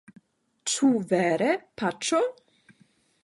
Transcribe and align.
Ĉu 0.75 0.87
vere, 1.11 1.51
Paĉo? 1.81 2.23